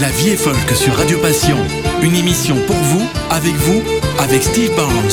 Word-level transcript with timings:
La 0.00 0.10
vie 0.10 0.28
est 0.28 0.36
folk 0.36 0.76
sur 0.76 0.94
Radio 0.94 1.18
Passion. 1.22 1.56
Une 2.02 2.14
émission 2.14 2.54
pour 2.66 2.76
vous, 2.76 3.08
avec 3.30 3.54
vous, 3.54 3.80
avec 4.20 4.42
Steve 4.42 4.76
Barnes. 4.76 5.08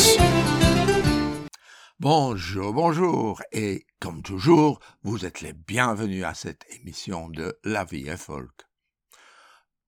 Bonjour, 2.01 2.73
bonjour. 2.73 3.41
Et 3.53 3.85
comme 4.01 4.21
toujours, 4.21 4.81
vous 5.03 5.25
êtes 5.25 5.39
les 5.39 5.53
bienvenus 5.53 6.25
à 6.25 6.33
cette 6.33 6.65
émission 6.75 7.29
de 7.29 7.57
La 7.63 7.85
vie 7.85 8.09
est 8.09 8.17
folk. 8.17 8.51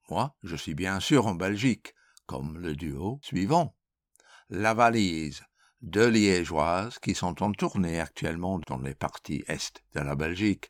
Moi, 0.10 0.34
je 0.44 0.56
suis 0.56 0.76
bien 0.76 1.02
sûr 1.02 1.28
en 1.28 1.36
Belgique, 1.36 1.94
comme 2.26 2.58
le 2.58 2.74
duo 2.74 3.20
suivant. 3.22 3.76
La 4.50 4.74
valise, 4.74 5.44
deux 5.82 6.08
liégeoises 6.08 7.00
qui 7.00 7.16
sont 7.16 7.44
en 7.44 7.52
tournée 7.52 8.00
actuellement 8.00 8.62
dans 8.66 8.80
les 8.80 8.96
parties 8.96 9.44
est 9.48 9.84
de 9.94 10.00
la 10.00 10.16
Belgique. 10.16 10.70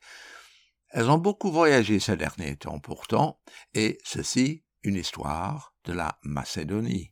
Elles 0.98 1.10
ont 1.10 1.18
beaucoup 1.18 1.52
voyagé 1.52 2.00
ces 2.00 2.16
derniers 2.16 2.56
temps 2.56 2.80
pourtant, 2.80 3.38
et 3.74 3.98
ceci, 4.06 4.64
une 4.82 4.96
histoire 4.96 5.74
de 5.84 5.92
la 5.92 6.18
Macédonie. 6.24 7.12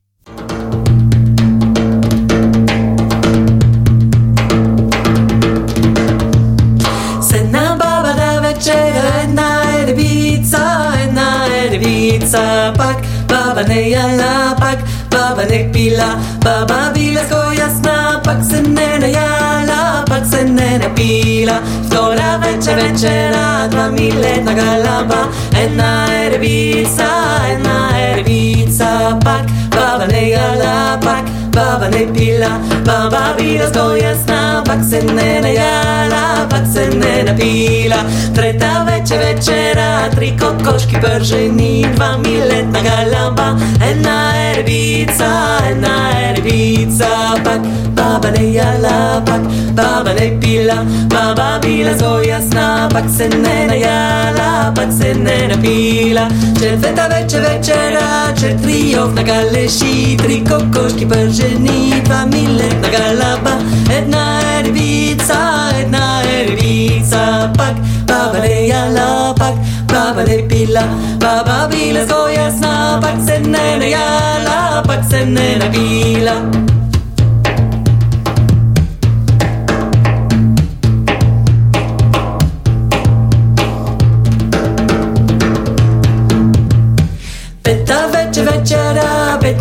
ampak 20.04 20.26
se 20.26 20.44
ne 20.44 20.78
napila. 20.78 21.60
Vtora 21.82 22.36
večer 22.36 22.76
večera, 22.76 23.68
dva 23.68 23.90
miletna 23.90 24.52
galaba, 24.52 25.28
ena 25.64 26.06
je 26.12 26.30
revica, 26.30 27.08
ena 27.48 27.96
je 27.96 28.14
revica, 28.16 29.18
pak. 29.24 29.73
Baba 30.04 30.12
ne 30.12 30.30
jala 30.30 30.98
Pak 31.00 31.24
Baba 31.50 31.88
ne 31.88 32.04
pila. 32.12 32.60
Baba 32.84 33.34
bila 33.38 33.70
ko 33.72 33.96
jasna 33.96 34.62
Pak 34.66 34.80
se 34.84 35.00
ne 35.00 35.40
najala 35.40 36.46
Pak 36.50 36.66
se 36.66 36.84
ne 36.92 37.22
napila. 37.24 38.04
Treta 38.34 38.84
večer 38.84 39.18
večera 39.18 40.10
Tri 40.14 40.36
kokoški 40.40 40.96
prženi 41.00 41.86
Dva 41.96 42.18
miletna 42.18 42.80
galaba 42.82 43.56
Jedna 43.80 44.32
erbica 44.36 45.30
Jedna 45.68 45.94
erbica. 46.28 47.40
Pak 47.44 47.62
Baba 47.96 48.30
ne 48.30 48.52
jala 48.52 49.22
Pak 49.24 49.42
Baba 49.72 50.12
ne 50.20 50.28
pila. 50.40 50.84
Baba 51.08 51.58
bila 51.62 51.98
so 51.98 52.20
jasna 52.20 52.88
Pak 52.92 53.04
se 53.16 53.28
ne 53.28 53.66
najala 53.66 54.72
Pak 54.76 54.92
se 55.00 55.14
ne 55.14 55.48
napila. 55.48 56.28
Četvrta 56.60 57.06
večer 57.06 57.40
večera 57.40 58.34
Četiri 58.40 58.96
ovna 58.98 59.22
galeši 59.22 59.93
Tri 60.18 60.44
kokoški 60.50 61.08
prženi 61.08 62.02
Dva 62.04 62.26
miletna 62.26 62.88
galaba. 62.96 63.54
Jedna 63.90 64.40
erbica 64.58 65.40
Jedna 65.78 66.22
erbica 66.38 67.52
Pak 67.56 67.76
Baba 68.06 68.38
ne 68.38 68.68
jala 68.68 69.34
Pak 69.38 69.54
Baba 69.88 70.22
ne 70.22 70.48
pila. 70.48 70.82
Baba 71.20 71.68
bila 71.70 72.06
so 72.06 72.28
jasna 72.36 73.00
Pak 73.02 73.16
se 73.26 73.40
ne 73.40 73.66
najala 73.78 74.82
Pak 74.86 75.04
se 75.10 75.26
ne 75.26 75.58
napila 75.58 76.73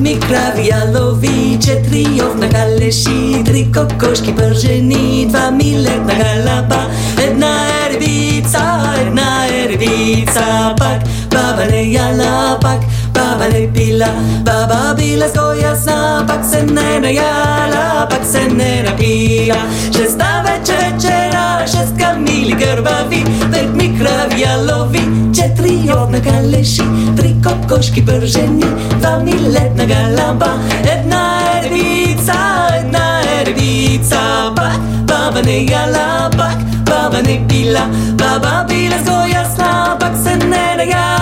Микрови, 0.04 0.68
ялови, 0.68 1.58
четриов 1.62 2.36
на 2.36 2.50
калеши, 2.50 3.44
три 3.46 3.72
кокошки 3.72 4.36
пържени, 4.36 5.26
два 5.30 5.52
милетна 5.52 6.14
галапа, 6.14 6.86
една 7.18 7.56
ервица, 7.86 8.96
една 9.02 9.48
ервица, 9.48 10.76
пак 10.78 11.02
баба 11.32 11.66
не 11.72 11.84
яла, 11.84 12.58
пак 12.62 12.80
baba 13.14 13.48
ne 13.54 13.68
pila, 13.74 14.08
baba 14.44 14.94
bila 14.98 15.26
jasna, 15.62 16.26
pak 16.28 16.44
se 16.46 16.64
ne 16.64 17.00
najala, 17.00 18.08
pak 18.10 18.26
se 18.26 18.48
ne 18.50 18.84
napila, 18.84 19.62
šesta 19.96 20.44
večer 20.46 20.84
večera, 20.94 21.66
šest 21.68 21.94
kamili 22.00 22.56
grbavi, 22.60 23.24
pet 23.52 23.70
mi 23.76 23.98
kravi 24.00 24.42
jalovi, 24.42 25.02
četiri 25.36 25.92
ovna 25.98 26.20
galeši, 26.20 26.84
tri 27.18 27.36
kokoški 27.44 28.06
prženi, 28.06 28.66
dva 29.02 29.20
miletna 29.20 29.86
galamba, 29.86 30.52
jedna 30.86 31.40
erbica, 31.56 32.40
jedna 32.78 33.22
erbica, 33.40 34.54
pak, 34.56 34.80
baba 35.08 35.42
ne 35.42 35.66
jala, 35.66 36.30
pak, 36.38 36.58
baba 36.86 37.22
ne 37.22 37.40
pila, 37.50 37.88
baba 38.18 38.66
bila 38.68 39.28
jasna, 39.34 39.98
pak 40.00 40.14
se 40.24 40.36
ne 40.48 40.76
najala, 40.78 41.13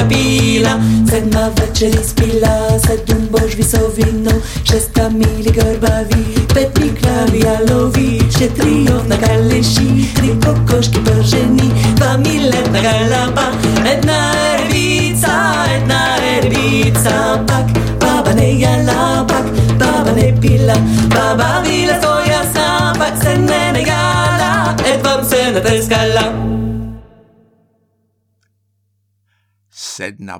napila, 0.00 0.80
sedma 1.10 1.50
večer 1.56 2.00
ispila, 2.00 2.78
sedem 2.86 3.28
bož 3.30 3.54
visovino, 3.56 4.30
šest 4.64 4.90
kamili 4.94 5.52
grbavi, 5.52 6.24
pet 6.54 6.78
mi 6.78 6.90
kravi 7.00 7.40
jalovi, 7.40 8.20
četiri 8.38 8.86
ovna 8.94 9.16
galeši, 9.16 10.14
tri 10.14 10.28
kokoški 10.44 10.98
prženi, 11.04 11.70
dva 11.96 12.16
miletna 12.16 12.80
galamba, 12.80 13.46
jedna 13.90 14.32
erbica, 14.54 15.36
jedna 15.72 16.16
erbica, 16.36 17.44
pak, 17.46 17.66
baba 18.00 18.32
ne 18.32 18.60
jala, 18.60 19.26
pak, 19.28 19.44
baba 19.78 20.12
ne 20.16 20.34
pila, 20.40 20.74
baba 21.08 21.62
bila 21.64 21.94
so 22.02 22.30
jasna, 22.30 22.94
pak 22.98 23.22
se 23.22 23.38
ne 23.38 23.72
najala, 23.72 24.76
et 24.86 25.04
vam 25.04 25.24
se 25.24 25.52
ne 25.52 26.69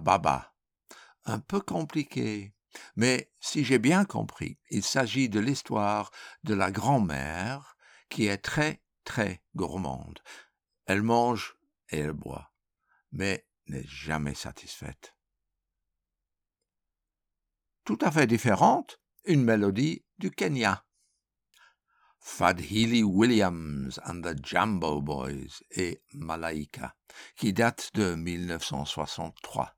Baba. 0.01 0.55
Un 1.25 1.39
peu 1.39 1.61
compliqué, 1.61 2.55
mais 2.97 3.31
si 3.41 3.65
j'ai 3.65 3.79
bien 3.79 4.05
compris, 4.05 4.59
il 4.71 4.83
s'agit 4.83 5.29
de 5.29 5.41
l'histoire 5.41 6.11
de 6.45 6.55
la 6.55 6.71
grand-mère 6.71 7.77
qui 8.09 8.27
est 8.27 8.39
très, 8.39 8.83
très 9.05 9.43
gourmande. 9.55 10.21
Elle 10.87 11.03
mange 11.03 11.57
et 11.91 11.99
elle 11.99 12.13
boit, 12.13 12.53
mais 13.13 13.47
n'est 13.67 13.87
jamais 13.87 14.35
satisfaite. 14.35 15.15
Tout 17.85 17.99
à 18.01 18.11
fait 18.11 18.27
différente, 18.27 19.01
une 19.25 19.45
mélodie 19.45 20.05
du 20.19 20.31
Kenya. 20.31 20.85
Fadhili 22.21 23.03
Williams 23.03 23.99
and 24.05 24.23
the 24.23 24.35
Jambo 24.43 25.01
Boys 25.01 25.63
et 25.71 26.03
Malaika, 26.15 26.95
qui 27.37 27.53
date 27.53 27.91
de 27.95 28.15
1963. 28.15 29.75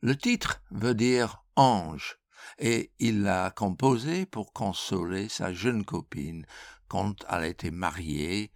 Le 0.00 0.16
titre 0.16 0.62
veut 0.70 0.94
dire 0.94 1.44
ange, 1.56 2.18
et 2.58 2.92
il 2.98 3.22
l'a 3.22 3.50
composé 3.50 4.26
pour 4.26 4.52
consoler 4.52 5.28
sa 5.28 5.52
jeune 5.52 5.84
copine 5.84 6.46
quand 6.88 7.24
elle 7.30 7.44
était 7.44 7.70
mariée, 7.70 8.52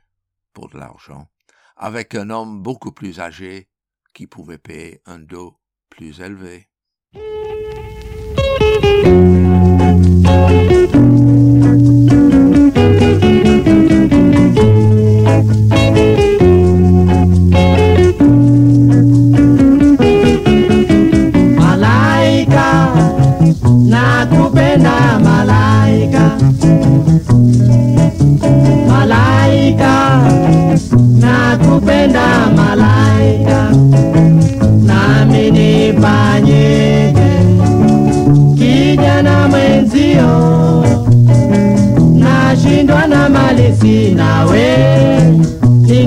pour 0.53 0.69
de 0.71 0.79
l'argent, 0.79 1.29
avec 1.77 2.15
un 2.15 2.31
homme 2.31 2.63
beaucoup 2.63 2.93
plus 2.93 3.21
âgé 3.21 3.69
qui 4.15 4.27
pouvait 4.27 4.59
payer 4.59 5.03
un 5.05 5.19
dos 5.19 5.59
plus 5.91 6.21
élevé. 6.21 6.69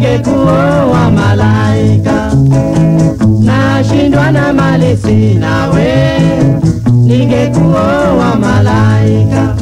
Ningekuoa 0.10 1.12
malaika 1.12 2.32
nashindwa 3.40 4.32
na 4.32 4.54
mali 4.54 4.98
sina 4.98 5.68
we, 5.70 6.20
ningekuoa 7.06 8.36
malaika. 8.40 9.56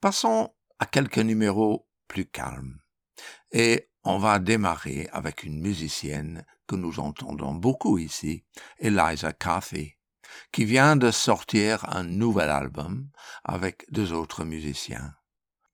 Passons 0.00 0.50
à 0.78 0.86
quelques 0.86 1.18
numéros 1.18 1.88
plus 2.06 2.26
calmes. 2.26 2.78
Et 3.50 3.90
on 4.04 4.18
va 4.18 4.38
démarrer 4.38 5.08
avec 5.12 5.42
une 5.42 5.60
musicienne 5.60 6.46
que 6.68 6.76
nous 6.76 7.00
entendons 7.00 7.52
beaucoup 7.52 7.98
ici, 7.98 8.44
Eliza 8.78 9.32
Cathy, 9.32 9.94
qui 10.52 10.64
vient 10.64 10.94
de 10.94 11.10
sortir 11.10 11.84
un 11.88 12.04
nouvel 12.04 12.48
album 12.48 13.08
avec 13.42 13.86
deux 13.90 14.12
autres 14.12 14.44
musiciens. 14.44 15.14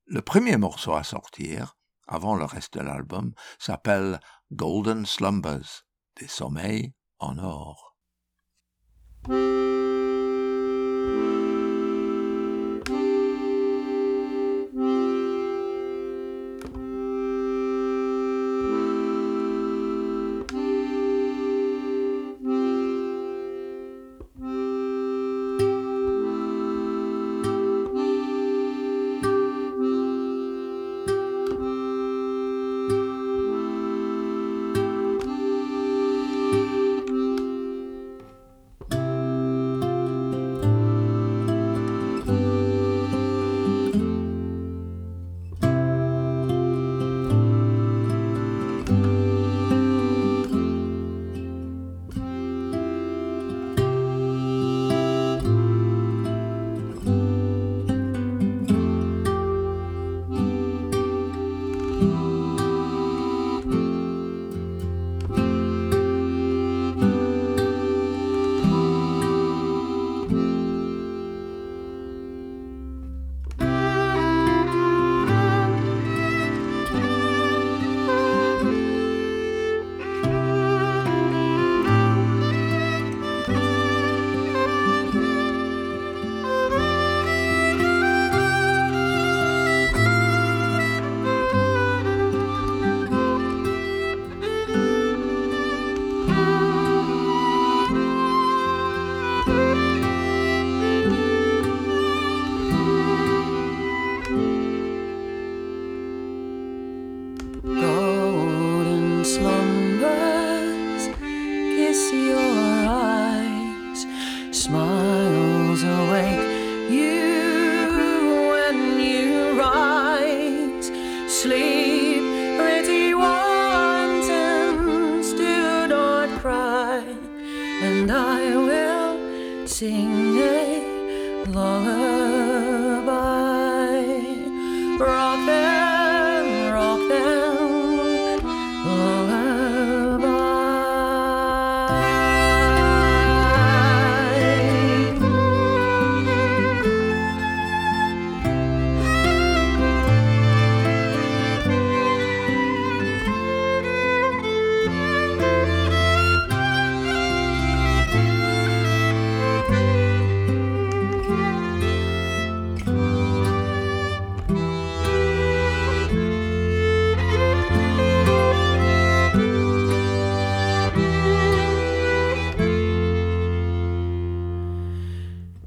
Le 0.07 0.23
premier 0.23 0.57
morceau 0.57 0.95
à 0.95 1.05
sortir, 1.05 1.77
avant 2.09 2.35
le 2.35 2.45
reste 2.45 2.79
de 2.79 2.81
l'album, 2.81 3.35
s'appelle 3.59 4.21
Golden 4.53 5.05
Slumbers, 5.05 5.85
des 6.19 6.29
sommeils 6.29 6.95
en 7.23 7.39
or. 7.39 7.77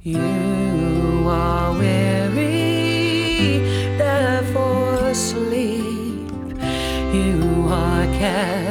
You 0.08 1.26
are 1.26 1.74
weary, 1.74 3.58
therefore 3.98 5.16
sleep. 5.16 6.30
You 7.12 7.66
are 7.68 8.06
care, 8.14 8.65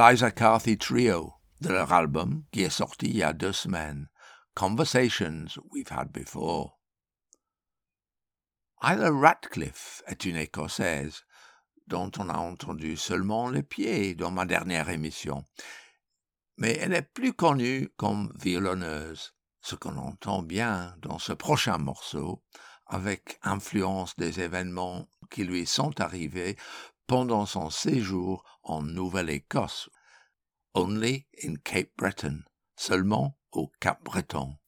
Eliza 0.00 0.30
Carthy 0.30 0.78
Trio 0.78 1.34
de 1.60 1.68
leur 1.68 1.92
album 1.92 2.44
qui 2.52 2.62
est 2.62 2.70
sorti 2.70 3.10
il 3.10 3.16
y 3.16 3.22
a 3.22 3.34
deux 3.34 3.52
semaines, 3.52 4.08
Conversations 4.54 5.44
We've 5.70 5.92
Had 5.92 6.10
Before. 6.10 6.80
Isla 8.82 9.10
Ratcliffe 9.10 10.02
est 10.06 10.24
une 10.24 10.36
Écossaise 10.36 11.24
dont 11.86 12.10
on 12.18 12.30
a 12.30 12.38
entendu 12.38 12.96
seulement 12.96 13.50
les 13.50 13.62
pieds 13.62 14.14
dans 14.14 14.30
ma 14.30 14.46
dernière 14.46 14.88
émission, 14.88 15.44
mais 16.56 16.78
elle 16.78 16.94
est 16.94 17.02
plus 17.12 17.34
connue 17.34 17.90
comme 17.98 18.32
violonneuse, 18.40 19.34
ce 19.60 19.74
qu'on 19.74 19.98
entend 19.98 20.40
bien 20.40 20.96
dans 21.02 21.18
ce 21.18 21.34
prochain 21.34 21.76
morceau, 21.76 22.42
avec 22.86 23.38
influence 23.42 24.16
des 24.16 24.40
événements 24.40 25.10
qui 25.30 25.44
lui 25.44 25.66
sont 25.66 26.00
arrivés 26.00 26.56
pendant 27.10 27.44
son 27.44 27.70
séjour 27.70 28.44
en 28.62 28.82
Nouvelle-Écosse. 28.82 29.90
Only 30.74 31.26
in 31.42 31.56
Cape 31.56 31.90
Breton, 31.98 32.44
seulement 32.76 33.36
au 33.50 33.72
Cap 33.80 34.04
Breton. 34.04 34.59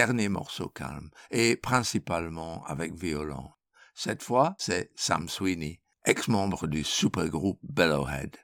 Dernier 0.00 0.30
morceau 0.30 0.70
calme, 0.70 1.10
et 1.30 1.56
principalement 1.56 2.64
avec 2.64 2.94
violon. 2.94 3.50
Cette 3.94 4.22
fois, 4.22 4.54
c'est 4.56 4.90
Sam 4.96 5.28
Sweeney, 5.28 5.82
ex-membre 6.06 6.68
du 6.68 6.84
supergroupe 6.84 7.58
Bellowhead. 7.62 8.34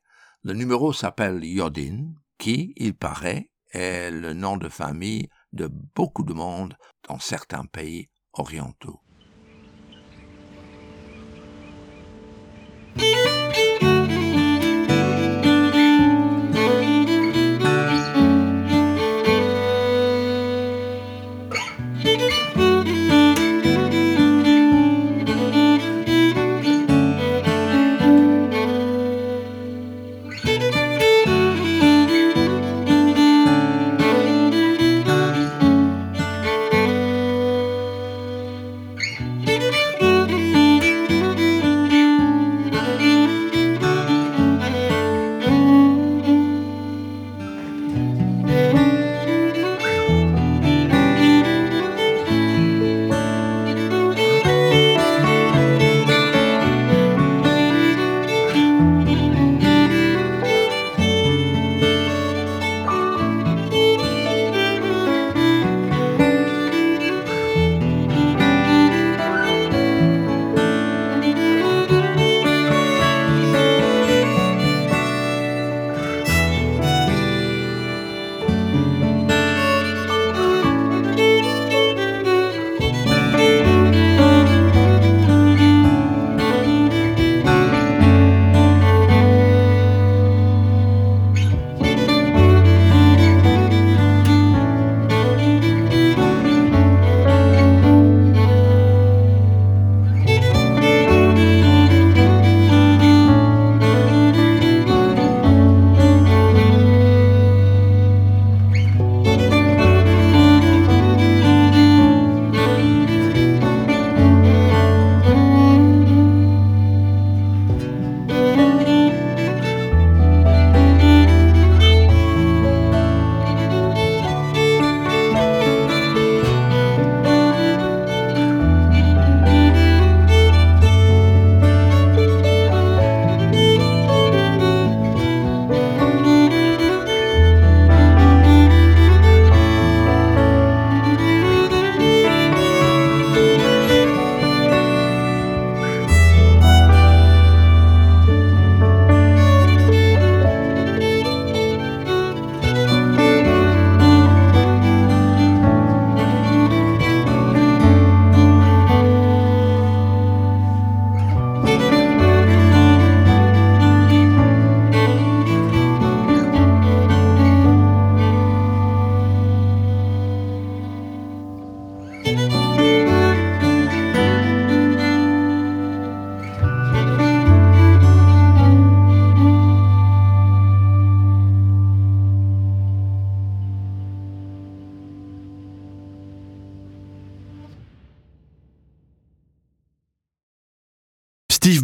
Le 0.42 0.52
numéro 0.52 0.92
s'appelle 0.92 1.42
Yodin, 1.42 2.12
qui, 2.36 2.74
il 2.76 2.94
paraît, 2.94 3.48
est 3.72 4.10
le 4.10 4.34
nom 4.34 4.58
de 4.58 4.68
famille 4.68 5.30
de 5.54 5.66
beaucoup 5.94 6.24
de 6.24 6.34
monde 6.34 6.76
dans 7.08 7.18
certains 7.18 7.64
pays 7.64 8.10
orientaux. 8.34 9.00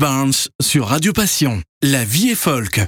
Barnes 0.03 0.33
sur 0.61 0.89
Radio 0.89 1.13
Passion. 1.13 1.63
La 1.81 2.03
vie 2.03 2.31
est 2.31 2.35
folk. 2.35 2.81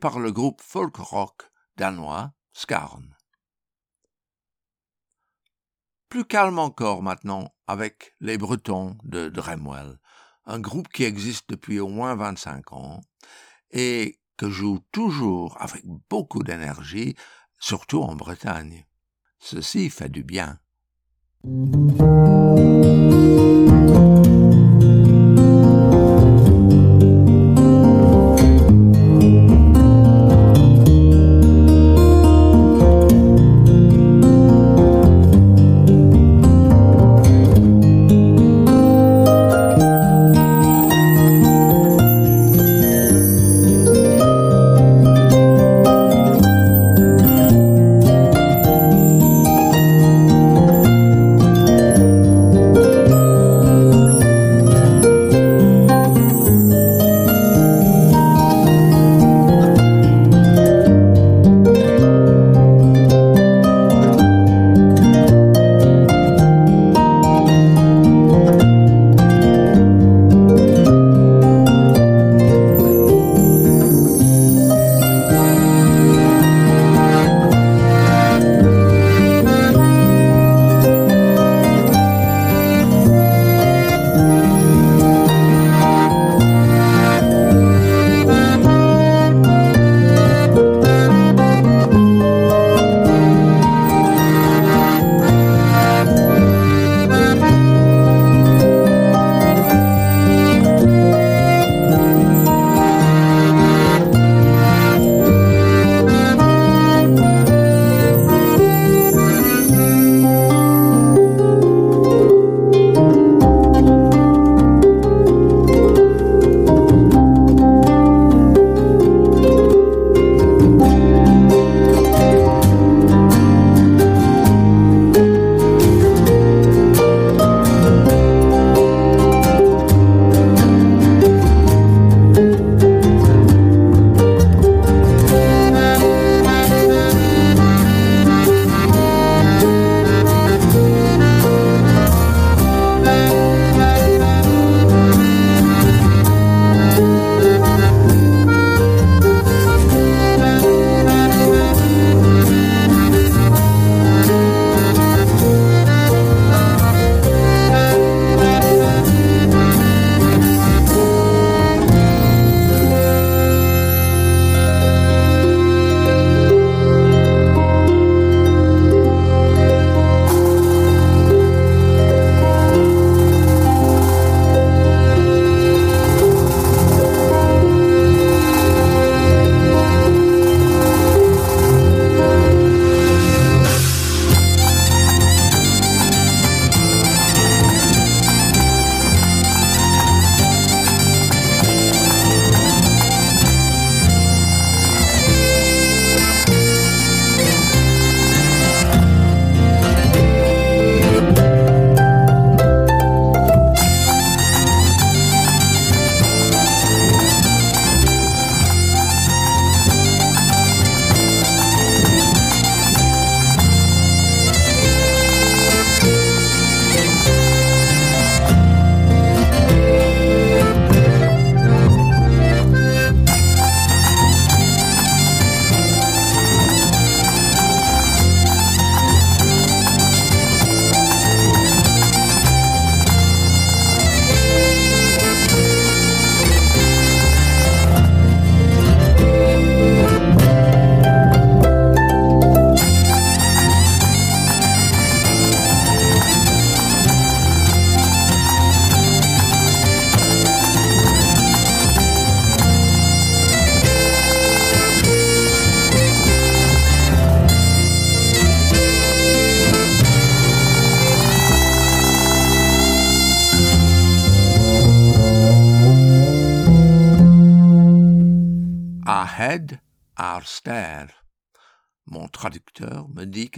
Par 0.00 0.18
le 0.18 0.32
groupe 0.32 0.62
folk 0.62 0.96
rock 0.96 1.42
danois 1.76 2.32
Skarn. 2.52 3.14
Plus 6.08 6.24
calme 6.24 6.58
encore 6.58 7.02
maintenant 7.02 7.54
avec 7.66 8.16
les 8.20 8.38
Bretons 8.38 8.96
de 9.04 9.28
Dremwell, 9.28 9.98
un 10.46 10.58
groupe 10.58 10.88
qui 10.88 11.04
existe 11.04 11.50
depuis 11.50 11.78
au 11.78 11.88
moins 11.88 12.16
25 12.16 12.72
ans 12.72 13.00
et 13.70 14.18
que 14.36 14.50
joue 14.50 14.80
toujours 14.90 15.60
avec 15.60 15.84
beaucoup 16.08 16.42
d'énergie, 16.42 17.14
surtout 17.58 18.02
en 18.02 18.16
Bretagne. 18.16 18.86
Ceci 19.38 19.90
fait 19.90 20.08
du 20.08 20.24
bien. 20.24 20.58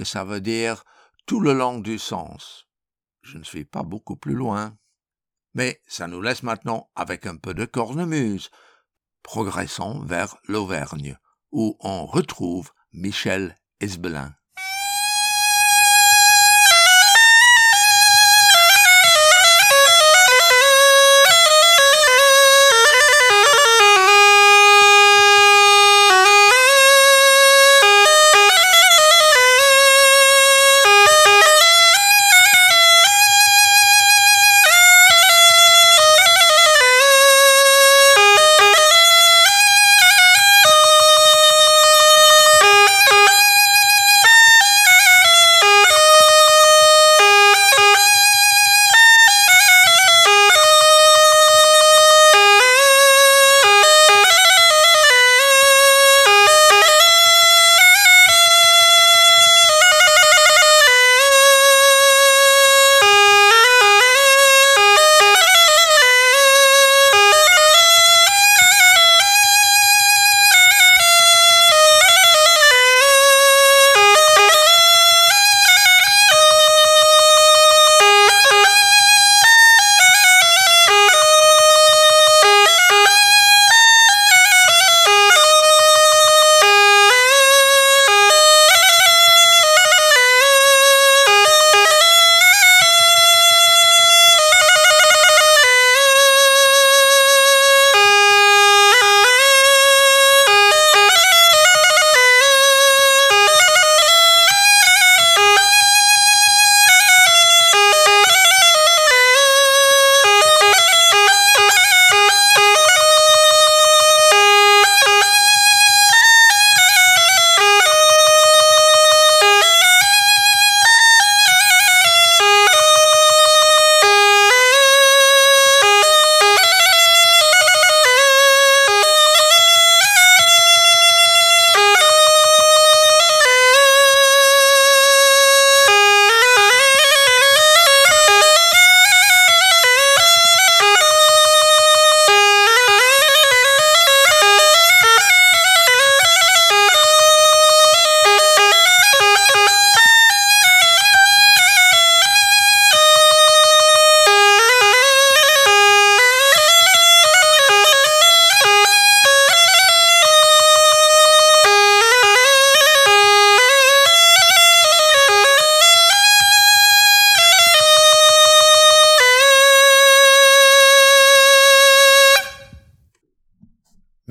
Ça 0.05 0.25
veut 0.25 0.41
dire 0.41 0.85
tout 1.27 1.41
le 1.41 1.53
long 1.53 1.79
du 1.79 1.99
sens. 1.99 2.67
Je 3.23 3.39
ne 3.39 3.45
suis 3.45 3.65
pas 3.65 3.83
beaucoup 3.83 4.17
plus 4.17 4.35
loin. 4.35 4.77
Mais 5.55 5.81
ça 5.87 6.07
nous 6.07 6.23
laisse 6.23 6.43
maintenant 6.43 6.91
avec 6.95 7.27
un 7.27 7.37
peu 7.37 7.55
de 7.55 7.65
cornemuse. 7.65 8.51
Progressons 9.23 10.01
vers 10.05 10.37
l'Auvergne, 10.49 11.19
où 11.53 11.77
on 11.81 12.07
retrouve 12.07 12.73
Michel 12.93 13.57
Esbelin. 13.81 14.35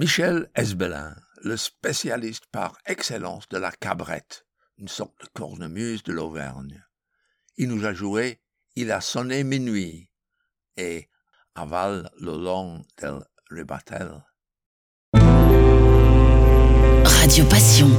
Michel 0.01 0.49
Esbelin, 0.55 1.15
le 1.43 1.55
spécialiste 1.55 2.47
par 2.47 2.75
excellence 2.87 3.47
de 3.49 3.59
la 3.59 3.71
cabrette, 3.71 4.47
une 4.79 4.87
sorte 4.87 5.13
de 5.21 5.27
cornemuse 5.27 6.01
de 6.01 6.11
l'Auvergne. 6.11 6.83
Il 7.57 7.67
nous 7.67 7.85
a 7.85 7.93
joué 7.93 8.41
Il 8.75 8.91
a 8.91 8.99
sonné 8.99 9.43
minuit 9.43 10.09
et 10.75 11.07
Aval 11.53 12.09
le 12.19 12.35
long 12.35 12.83
del 12.97 13.19
Ribatel. 13.51 14.23
Radio 17.05 17.45
Passion. 17.45 17.89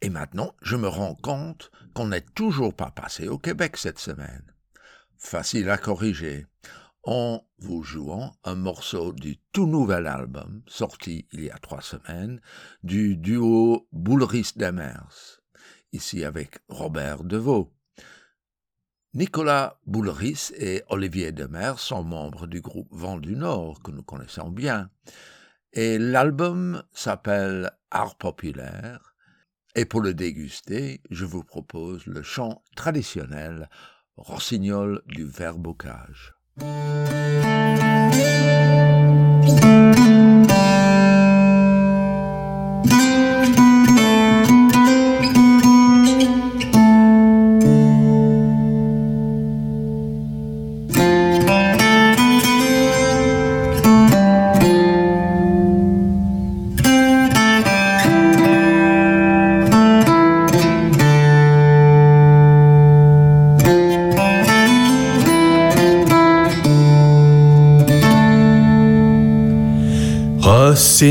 Et 0.00 0.10
maintenant, 0.10 0.56
je 0.60 0.74
me 0.74 0.88
rends 0.88 1.14
compte 1.14 1.70
qu'on 1.94 2.08
n'est 2.08 2.26
toujours 2.34 2.74
pas 2.74 2.90
passé 2.90 3.28
au 3.28 3.38
Québec 3.38 3.76
cette 3.76 4.00
semaine. 4.00 4.52
Facile 5.18 5.70
à 5.70 5.78
corriger 5.78 6.46
en 7.06 7.44
vous 7.58 7.82
jouant 7.82 8.34
un 8.44 8.54
morceau 8.54 9.12
du 9.12 9.38
tout 9.52 9.66
nouvel 9.66 10.06
album, 10.06 10.62
sorti 10.66 11.26
il 11.32 11.44
y 11.44 11.50
a 11.50 11.58
trois 11.58 11.82
semaines, 11.82 12.40
du 12.82 13.16
duo 13.16 13.86
Boulris 13.92 14.52
Demers, 14.56 15.40
ici 15.92 16.24
avec 16.24 16.58
Robert 16.68 17.24
Deveau. 17.24 17.72
Nicolas 19.12 19.78
Boulris 19.86 20.50
et 20.56 20.82
Olivier 20.88 21.30
Demers 21.30 21.78
sont 21.78 22.02
membres 22.02 22.46
du 22.46 22.60
groupe 22.60 22.88
Vent 22.90 23.18
du 23.18 23.36
Nord, 23.36 23.80
que 23.82 23.90
nous 23.90 24.02
connaissons 24.02 24.50
bien, 24.50 24.90
et 25.72 25.98
l'album 25.98 26.82
s'appelle 26.92 27.70
Art 27.90 28.16
populaire, 28.16 29.14
et 29.76 29.84
pour 29.84 30.00
le 30.00 30.14
déguster, 30.14 31.02
je 31.10 31.24
vous 31.24 31.44
propose 31.44 32.06
le 32.06 32.22
chant 32.22 32.62
traditionnel 32.76 33.68
Rossignol 34.16 35.02
du 35.06 35.24
verbocage. 35.24 36.34
thank 36.56 38.14
you 39.64 39.93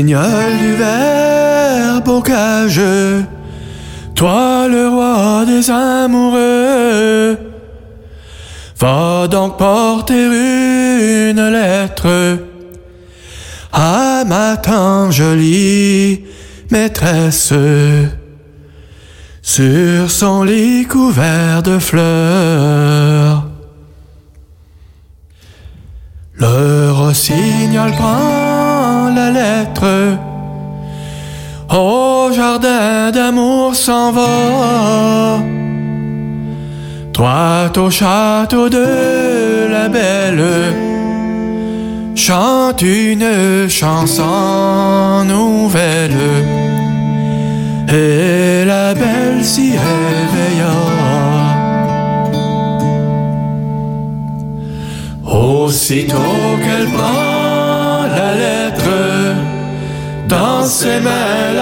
Du 0.02 0.16
verbocage, 1.94 2.80
toi 4.16 4.66
le 4.68 4.88
roi 4.88 5.44
des 5.46 5.70
amoureux, 5.70 7.38
va 8.76 9.28
donc 9.28 9.56
porter 9.56 11.30
une 11.30 11.48
lettre 11.48 12.40
à 13.72 14.24
ma 14.26 14.56
tant 14.56 15.12
jolie 15.12 16.24
maîtresse 16.72 17.54
sur 19.42 20.10
son 20.10 20.42
lit 20.42 20.86
couvert 20.86 21.62
de 21.62 21.78
fleurs. 21.78 22.73
Au 37.76 37.90
château 37.90 38.68
de 38.68 39.66
la 39.68 39.88
belle, 39.88 40.44
chante 42.14 42.82
une 42.82 43.68
chanson 43.68 45.24
nouvelle. 45.26 46.12
Et 47.88 48.64
la 48.64 48.94
belle 48.94 49.42
s'y 49.42 49.72
réveilla. 49.72 50.76
Aussitôt 55.26 56.56
qu'elle 56.62 56.88
prend 56.90 58.06
la 58.16 58.34
lettre, 58.34 58.90
dans 60.28 60.64
ses 60.64 61.00
mains 61.00 61.52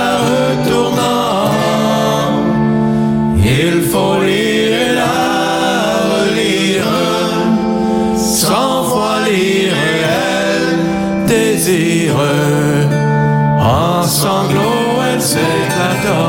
en 13.63 14.03
sanglots 14.03 15.03
elle 15.13 15.23
s'éclata. 15.23 16.23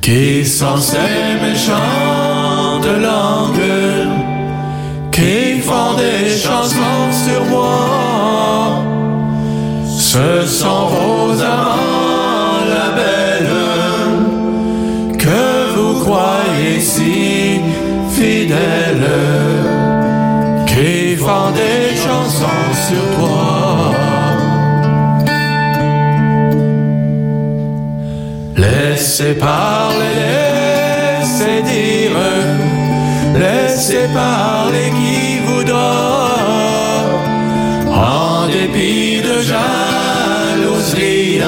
Qui 0.00 0.44
sont 0.44 0.78
ces 0.78 1.36
méchantes 1.42 2.90
langues 3.08 4.08
qui 5.12 5.58
font 5.60 5.94
des 5.98 6.30
chansons 6.30 7.12
sur 7.24 7.44
moi? 7.44 8.82
Ce 9.98 10.46
sont 10.46 10.86
vos 10.86 11.42
amants, 11.42 12.64
la 12.74 12.88
belle, 12.98 13.54
que 15.18 15.74
vous 15.76 15.94
croyez 16.04 16.80
si 16.80 17.60
fidèles, 18.08 19.10
Laissez 29.20 29.34
parler, 29.34 30.14
laissez 31.18 31.62
dire, 31.62 32.16
laissez 33.34 34.06
parler 34.14 34.92
qui 34.92 35.40
voudra, 35.44 36.36
en 37.90 38.46
dépit 38.46 39.20
de 39.20 39.42
jalousie, 39.42 41.40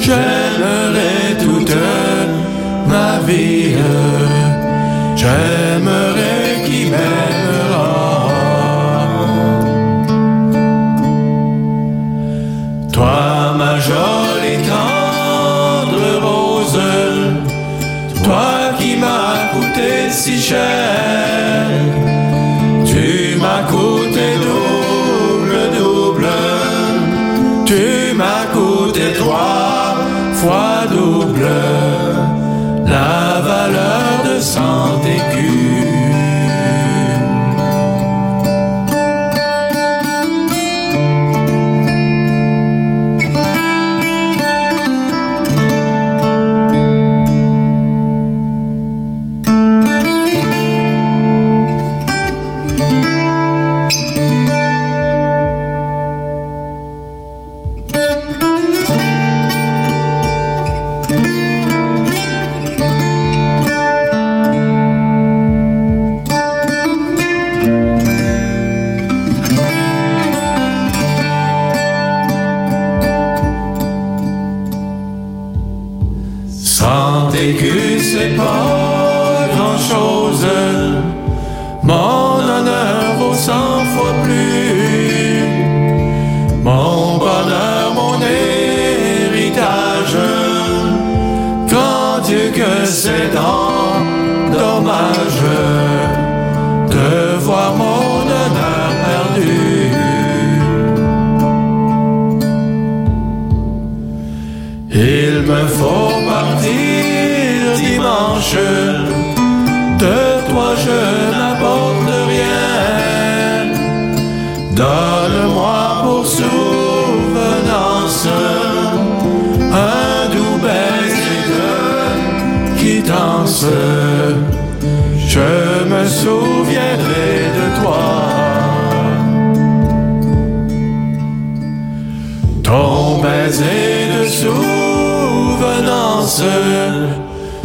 j'aimerai 0.00 1.36
toute 1.38 1.76
ma 2.88 3.20
vie, 3.24 3.76
j'aimerai 5.14 6.64
qui 6.66 6.90
m'aimera. 6.90 7.31
Coûté 20.22 20.38
si 20.38 21.01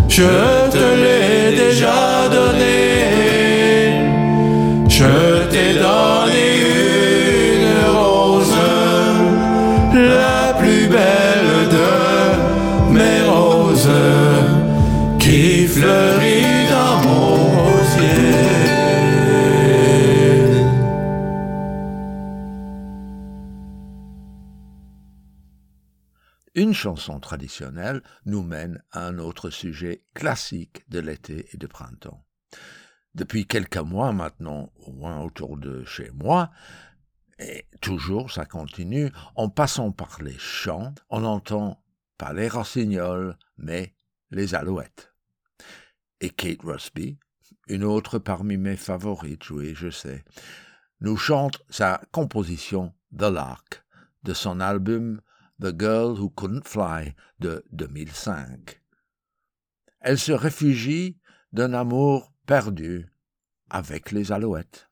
je 0.09 0.69
te 0.71 0.87
l'ai 1.01 1.55
déjà 1.55 2.27
donné. 2.29 2.79
Je 4.89 5.47
t'ai 5.49 5.73
donné 5.73 6.47
une 7.53 7.95
rose, 7.95 8.53
la 9.93 10.53
plus 10.59 10.87
belle 10.87 11.69
de 11.77 12.93
mes 12.93 13.21
roses, 13.29 13.89
qui 15.19 15.67
fleurit. 15.67 16.16
chanson 26.77 27.19
traditionnelle 27.19 28.01
nous 28.25 28.43
mène 28.43 28.83
à 28.91 29.05
un 29.05 29.17
autre 29.17 29.49
sujet 29.49 30.05
classique 30.13 30.87
de 30.89 30.99
l'été 30.99 31.49
et 31.51 31.57
du 31.57 31.67
printemps. 31.67 32.23
Depuis 33.15 33.47
quelques 33.47 33.77
mois 33.77 34.13
maintenant, 34.13 34.71
au 34.75 34.91
moins 34.91 35.21
autour 35.21 35.57
de 35.57 35.83
chez 35.85 36.11
moi, 36.13 36.51
et 37.39 37.65
toujours 37.81 38.31
ça 38.31 38.45
continue, 38.45 39.11
en 39.35 39.49
passant 39.49 39.91
par 39.91 40.21
les 40.21 40.37
champs, 40.37 40.93
on 41.09 41.23
entend 41.23 41.83
pas 42.17 42.33
les 42.33 42.47
rossignols, 42.47 43.37
mais 43.57 43.95
les 44.29 44.53
alouettes. 44.53 45.13
Et 46.21 46.29
Kate 46.29 46.61
Rusby, 46.63 47.17
une 47.67 47.83
autre 47.83 48.19
parmi 48.19 48.57
mes 48.57 48.77
favorites, 48.77 49.49
oui, 49.49 49.73
je 49.75 49.89
sais, 49.89 50.23
nous 51.01 51.17
chante 51.17 51.63
sa 51.69 52.01
composition 52.11 52.93
The 53.17 53.23
Lark 53.23 53.83
de 54.23 54.33
son 54.33 54.59
album 54.59 55.21
The 55.59 55.73
Girl 55.75 56.17
Who 56.19 56.29
Couldn't 56.29 56.67
Fly 56.67 57.15
de 57.39 57.63
2005. 57.71 58.79
Elle 60.01 60.19
se 60.19 60.31
réfugie 60.31 61.17
d'un 61.51 61.73
amour 61.73 62.31
perdu 62.45 63.07
avec 63.69 64.11
les 64.11 64.31
alouettes. 64.31 64.87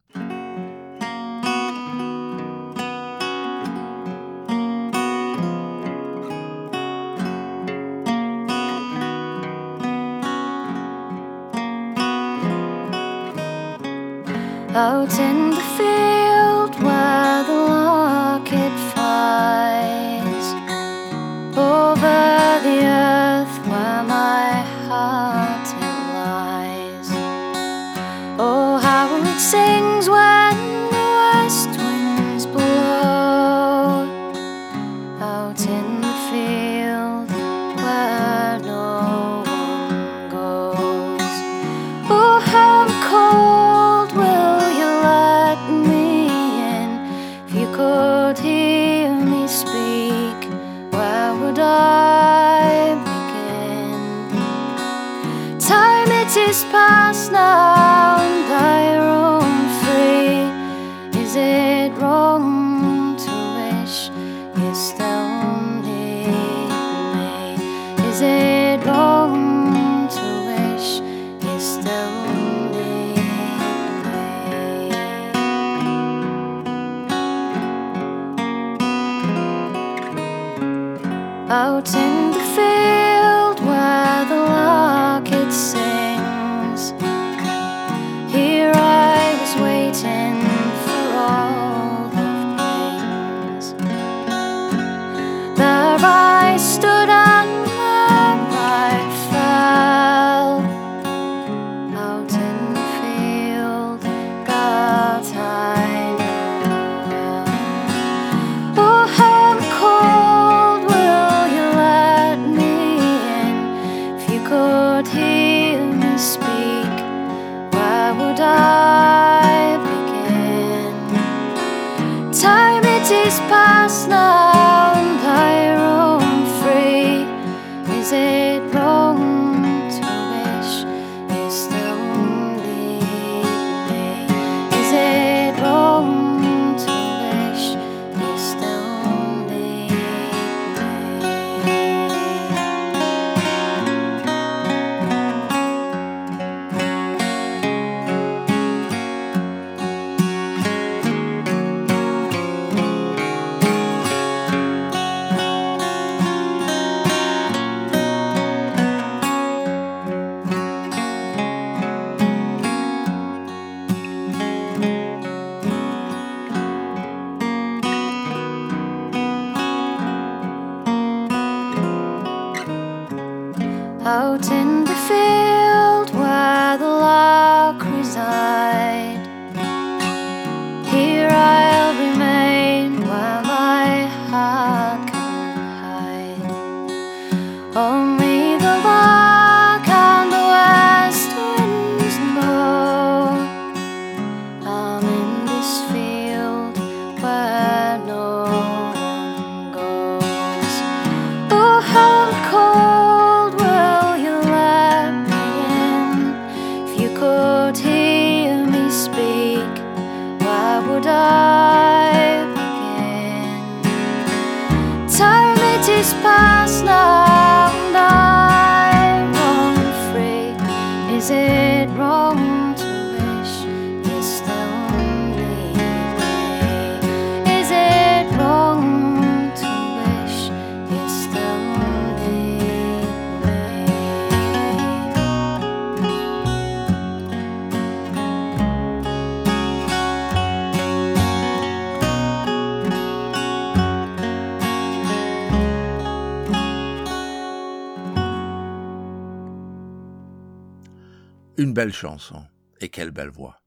Une 251.57 251.71
belle 251.71 251.93
chanson, 251.93 252.45
et 252.81 252.89
quelle 252.89 253.11
belle 253.11 253.29
voix. 253.29 253.61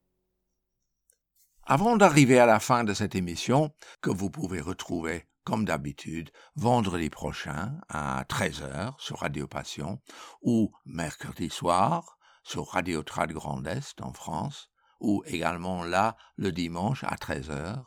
Avant 1.63 1.97
d'arriver 1.97 2.39
à 2.39 2.45
la 2.45 2.59
fin 2.59 2.83
de 2.83 2.93
cette 2.93 3.15
émission, 3.15 3.73
que 4.01 4.11
vous 4.11 4.29
pouvez 4.29 4.61
retrouver 4.61 5.27
comme 5.43 5.65
d'habitude 5.65 6.29
vendredi 6.55 7.09
prochain 7.09 7.81
à 7.89 8.25
13h 8.29 8.93
sur 8.99 9.21
Radio 9.21 9.47
Passion 9.47 9.99
ou 10.43 10.71
mercredi 10.85 11.49
soir 11.49 12.19
sur 12.43 12.67
Radio 12.67 13.01
Trad 13.01 13.31
Grand 13.31 13.65
Est 13.65 14.01
en 14.01 14.13
France 14.13 14.69
ou 14.99 15.23
également 15.25 15.83
là 15.83 16.15
le 16.35 16.51
dimanche 16.51 17.03
à 17.03 17.15
13h 17.15 17.83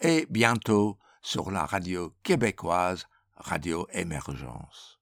et 0.00 0.26
bientôt 0.28 0.98
sur 1.22 1.50
la 1.50 1.64
radio 1.64 2.14
québécoise 2.22 3.06
Radio 3.36 3.86
Émergence. 3.92 4.95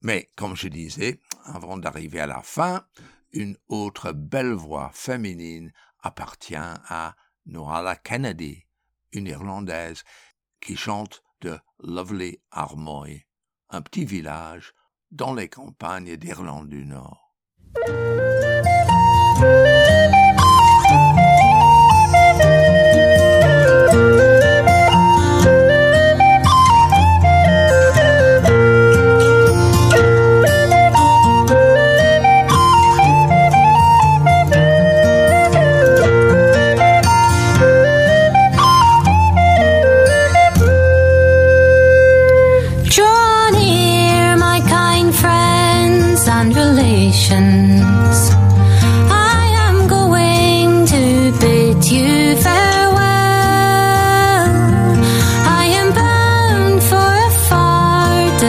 Mais, 0.00 0.30
comme 0.36 0.56
je 0.56 0.68
disais, 0.68 1.20
avant 1.44 1.76
d'arriver 1.76 2.20
à 2.20 2.26
la 2.26 2.42
fin, 2.42 2.86
une 3.32 3.56
autre 3.68 4.12
belle 4.12 4.52
voix 4.52 4.90
féminine 4.92 5.72
appartient 6.00 6.54
à 6.56 7.16
Norala 7.46 7.96
Kennedy, 7.96 8.64
une 9.12 9.26
Irlandaise, 9.26 10.04
qui 10.60 10.76
chante 10.76 11.22
de 11.40 11.58
Lovely 11.80 12.40
Armoy, 12.50 13.26
un 13.70 13.82
petit 13.82 14.04
village 14.04 14.74
dans 15.10 15.34
les 15.34 15.48
campagnes 15.48 16.16
d'Irlande 16.16 16.68
du 16.68 16.84
Nord. 16.84 17.34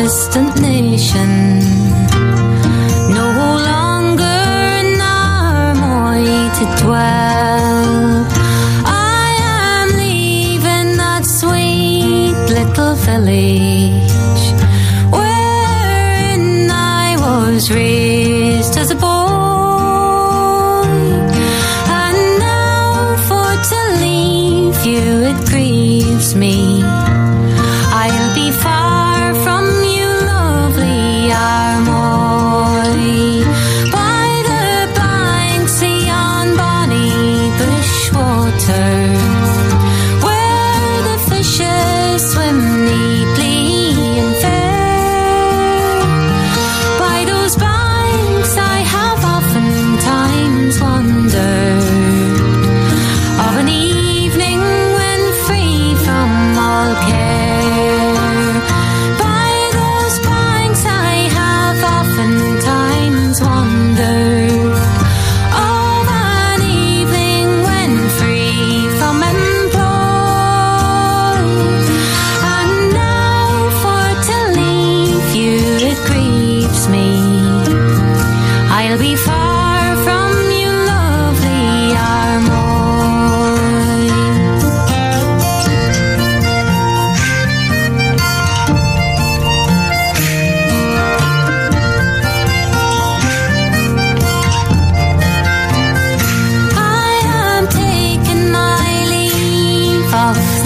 distant 0.10 0.60
nations. 0.60 1.49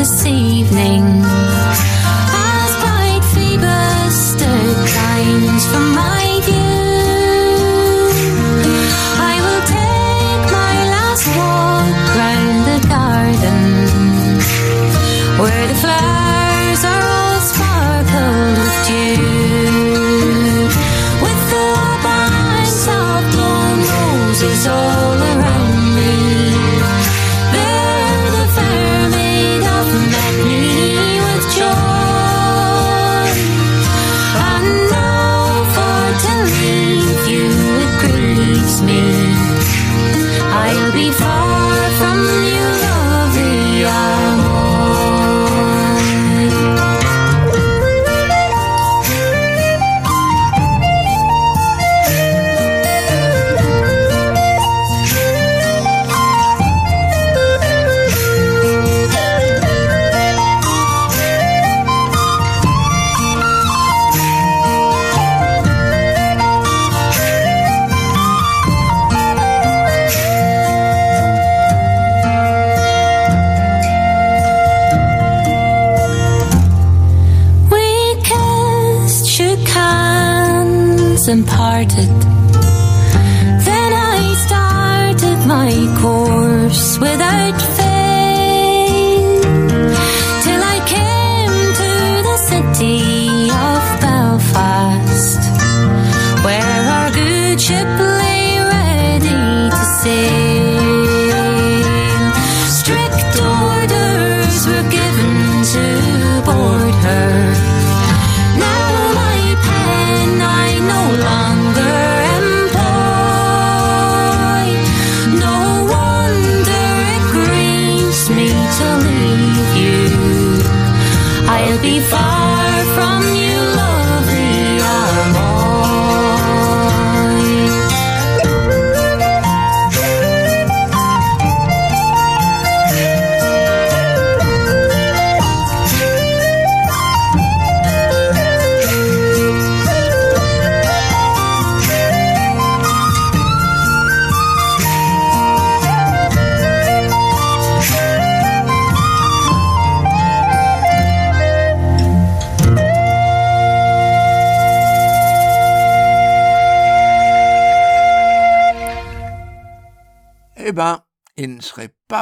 this 0.04 0.26
evening. 0.26 1.53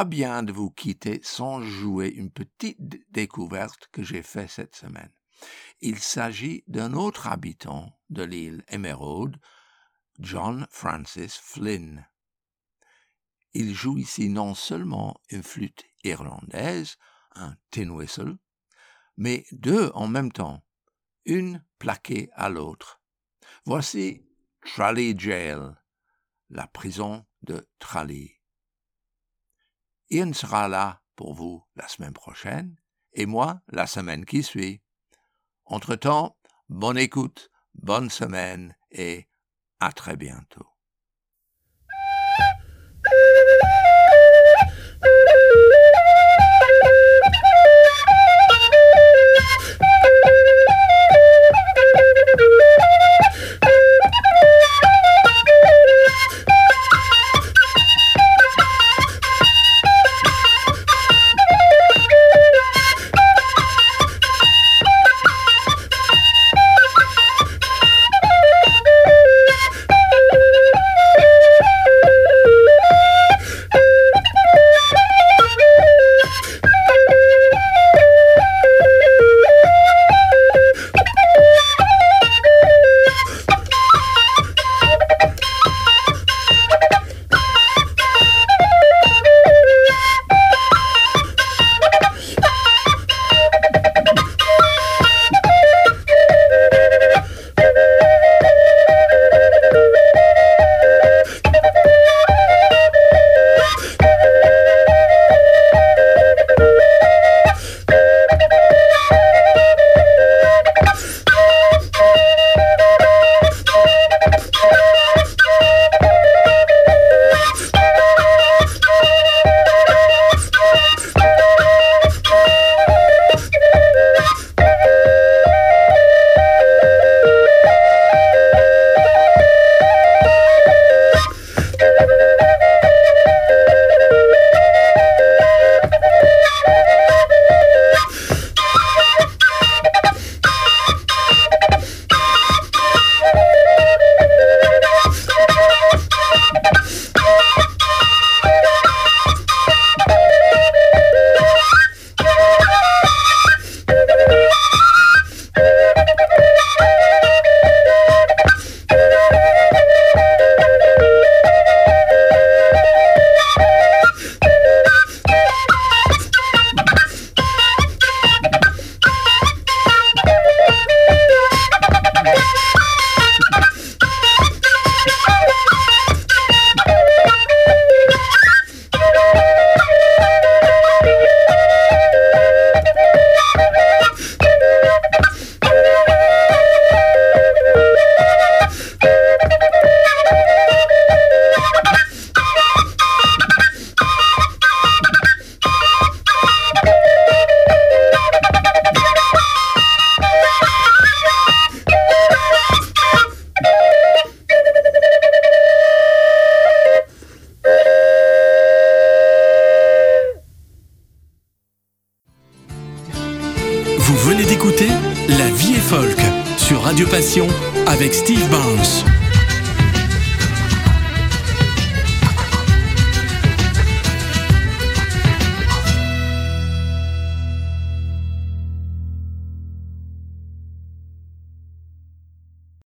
Bien 0.04 0.42
de 0.42 0.52
vous 0.52 0.70
quitter 0.70 1.20
sans 1.22 1.62
jouer 1.62 2.08
une 2.08 2.30
petite 2.30 2.78
découverte 3.10 3.88
que 3.92 4.02
j'ai 4.02 4.22
faite 4.22 4.50
cette 4.50 4.76
semaine. 4.76 5.12
Il 5.80 5.98
s'agit 5.98 6.64
d'un 6.66 6.94
autre 6.94 7.26
habitant 7.26 7.98
de 8.10 8.22
l'île 8.22 8.64
Emeraude, 8.68 9.38
John 10.18 10.66
Francis 10.70 11.36
Flynn. 11.36 12.06
Il 13.54 13.74
joue 13.74 13.98
ici 13.98 14.28
non 14.28 14.54
seulement 14.54 15.20
une 15.30 15.42
flûte 15.42 15.84
irlandaise, 16.04 16.96
un 17.34 17.56
tin 17.70 17.90
whistle, 17.90 18.38
mais 19.16 19.44
deux 19.52 19.90
en 19.94 20.08
même 20.08 20.32
temps, 20.32 20.64
une 21.24 21.64
plaquée 21.78 22.30
à 22.34 22.48
l'autre. 22.48 23.00
Voici 23.64 24.26
Tralee 24.62 25.18
Jail, 25.18 25.74
la 26.50 26.66
prison 26.66 27.26
de 27.42 27.68
Tralee. 27.78 28.41
Ian 30.12 30.34
sera 30.34 30.68
là 30.68 31.00
pour 31.16 31.32
vous 31.32 31.64
la 31.74 31.88
semaine 31.88 32.12
prochaine 32.12 32.76
et 33.14 33.24
moi 33.24 33.62
la 33.68 33.86
semaine 33.86 34.26
qui 34.26 34.42
suit. 34.42 34.82
Entre-temps, 35.64 36.36
bonne 36.68 36.98
écoute, 36.98 37.50
bonne 37.74 38.10
semaine 38.10 38.76
et 38.90 39.26
à 39.80 39.90
très 39.92 40.16
bientôt. 40.16 40.71